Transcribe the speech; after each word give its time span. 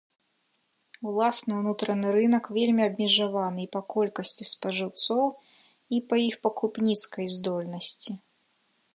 Уласны 1.09 1.51
ўнутраны 1.57 2.07
рынак 2.15 2.45
вельмі 2.55 2.81
абмежаваны 2.85 3.61
і 3.65 3.69
па 3.75 3.81
колькасці 3.95 4.43
спажыўцоў, 4.53 5.21
і 5.97 5.99
па 6.13 6.19
іх 6.29 6.35
пакупніцкай 6.47 7.25
здольнасці. 7.35 8.11